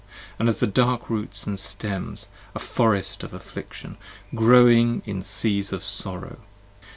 nd 0.41 0.49
as 0.49 0.59
dark 0.61 1.11
roots 1.11 1.45
and 1.45 1.59
stems: 1.59 2.27
a 2.55 2.59
Forest 2.59 3.21
of 3.23 3.35
affliction: 3.35 3.97
growing 4.33 5.03
In 5.05 5.21
seas 5.21 5.71
of 5.71 5.83
sorrow. 5.83 6.39